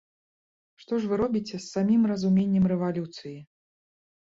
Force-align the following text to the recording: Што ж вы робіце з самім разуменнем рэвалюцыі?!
Што 0.83 0.93
ж 1.03 1.09
вы 1.11 1.15
робіце 1.23 1.51
з 1.51 1.61
самім 1.75 2.09
разуменнем 2.13 2.65
рэвалюцыі?! 2.75 3.37